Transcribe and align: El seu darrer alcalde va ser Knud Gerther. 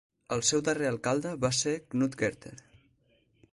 El 0.35 0.39
seu 0.51 0.63
darrer 0.69 0.87
alcalde 0.91 1.35
va 1.45 1.53
ser 1.59 1.75
Knud 1.93 2.19
Gerther. 2.25 2.57